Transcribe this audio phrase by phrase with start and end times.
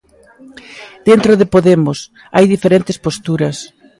[1.09, 1.99] Dentro de Podemos,
[2.35, 3.57] hai diferentes posturas.